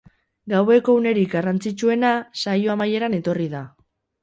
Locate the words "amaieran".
2.77-3.21